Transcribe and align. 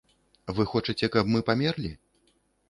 Вы 0.59 0.65
хочаце, 0.71 1.09
каб 1.17 1.29
мы 1.35 1.43
памерлі?! 1.51 1.93